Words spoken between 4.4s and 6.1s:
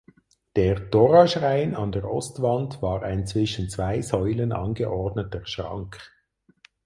angeordneter Schrank.